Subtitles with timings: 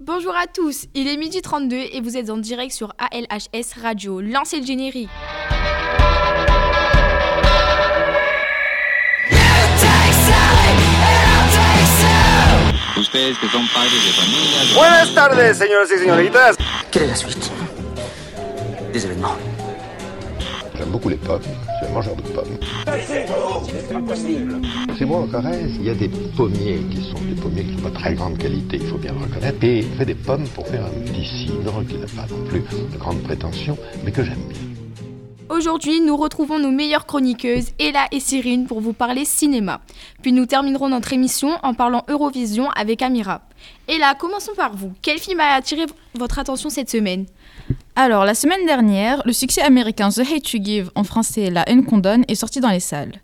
[0.00, 4.20] Bonjour à tous, il est midi 32 et vous êtes en direct sur ALHS Radio.
[4.20, 5.08] Lancez le générique.
[12.96, 14.74] Ustedes que son padres de familia.
[14.74, 16.54] Buenas tardes, señoras y señoritas.
[16.92, 17.50] Quelle est la suite
[18.92, 19.34] Des événements.
[20.90, 22.58] Beaucoup les pommes, je suis un mangeur de pommes.
[24.98, 27.82] C'est bon en Corrèze, il y a des pommiers qui sont des pommiers qui sont
[27.82, 29.62] pas très grande qualité, il faut bien le reconnaître.
[29.62, 32.60] Et il fait des pommes pour faire un petit cidre qui n'a pas non plus
[32.60, 34.58] de grande prétention, mais que j'aime bien.
[35.50, 39.80] Aujourd'hui, nous retrouvons nos meilleures chroniqueuses, Ella et Cyrine, pour vous parler cinéma.
[40.20, 43.40] Puis nous terminerons notre émission en parlant Eurovision avec Amira.
[43.88, 44.92] Ella, commençons par vous.
[45.00, 47.24] Quel film a attiré votre attention cette semaine?
[48.00, 51.84] Alors, la semaine dernière, le succès américain The Hate You Give, en français La haine
[51.84, 53.20] qu'on donne, est sorti dans les salles.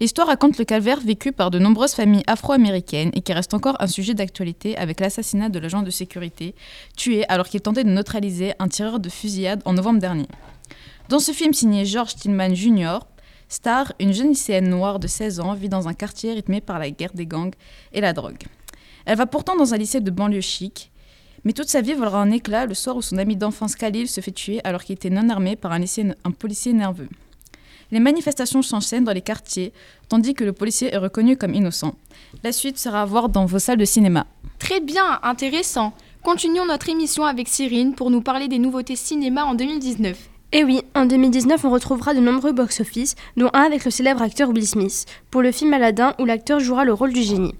[0.00, 3.88] L'histoire raconte le calvaire vécu par de nombreuses familles afro-américaines et qui reste encore un
[3.88, 6.54] sujet d'actualité avec l'assassinat de l'agent de sécurité,
[6.96, 10.28] tué alors qu'il tentait de neutraliser un tireur de fusillade en novembre dernier.
[11.08, 13.00] Dans ce film signé George Tillman Jr.,
[13.48, 16.92] Star, une jeune lycéenne noire de 16 ans, vit dans un quartier rythmé par la
[16.92, 17.56] guerre des gangs
[17.92, 18.44] et la drogue.
[19.04, 20.91] Elle va pourtant dans un lycée de banlieue chic,
[21.44, 24.20] mais toute sa vie volera un éclat le soir où son ami d'enfance Khalil se
[24.20, 27.08] fait tuer alors qu'il était non armé par un, lycée- un policier nerveux.
[27.90, 29.72] Les manifestations s'enchaînent dans les quartiers,
[30.08, 31.94] tandis que le policier est reconnu comme innocent.
[32.42, 34.26] La suite sera à voir dans vos salles de cinéma.
[34.58, 35.92] Très bien, intéressant.
[36.22, 40.16] Continuons notre émission avec Cyrine pour nous parler des nouveautés cinéma en 2019.
[40.54, 44.22] Et Eh oui, en 2019, on retrouvera de nombreux box-office, dont un avec le célèbre
[44.22, 47.54] acteur Will Smith, pour le film Aladdin où l'acteur jouera le rôle du génie,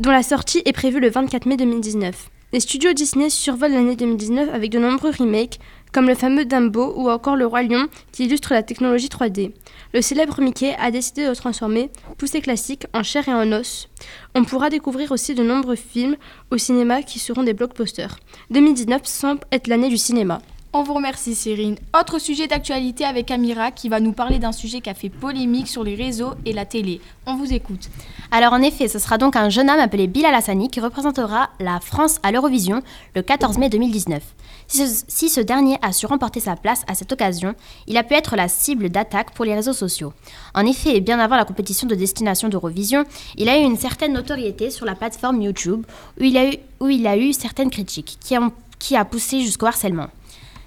[0.00, 2.28] dont la sortie est prévue le 24 mai 2019.
[2.52, 5.58] Les studios Disney survolent l'année 2019 avec de nombreux remakes,
[5.92, 9.50] comme le fameux Dumbo ou encore Le Roi Lion, qui illustre la technologie 3D.
[9.92, 13.88] Le célèbre Mickey a décidé de transformer tous ces classiques en chair et en os.
[14.36, 16.16] On pourra découvrir aussi de nombreux films
[16.52, 18.16] au cinéma qui seront des blockbusters.
[18.50, 20.40] 2019 semble être l'année du cinéma.
[20.72, 21.76] On vous remercie Cyrine.
[21.98, 25.68] Autre sujet d'actualité avec Amira qui va nous parler d'un sujet qui a fait polémique
[25.68, 27.00] sur les réseaux et la télé.
[27.26, 27.88] On vous écoute.
[28.30, 31.80] Alors en effet, ce sera donc un jeune homme appelé Bilal Hassani qui représentera la
[31.80, 32.82] France à l'Eurovision
[33.14, 34.22] le 14 mai 2019.
[34.68, 37.54] Si ce, dernier a su remporter sa place à cette occasion,
[37.86, 40.12] il a pu être la cible d'attaques pour les réseaux sociaux.
[40.54, 43.04] En effet, bien avant la compétition de destination d'Eurovision,
[43.36, 45.86] il a eu une certaine notoriété sur la plateforme YouTube
[46.20, 49.40] où il a eu, où il a eu certaines critiques qui, ont, qui a poussé
[49.40, 50.08] jusqu'au harcèlement.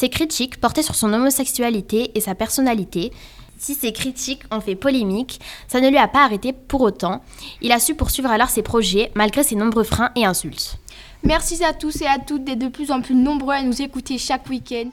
[0.00, 3.12] Ces critiques portaient sur son homosexualité et sa personnalité.
[3.58, 7.22] Si ces critiques ont fait polémique, ça ne lui a pas arrêté pour autant.
[7.60, 10.78] Il a su poursuivre alors ses projets malgré ses nombreux freins et insultes.
[11.22, 14.16] Merci à tous et à toutes d'être de plus en plus nombreux à nous écouter
[14.16, 14.88] chaque week-end.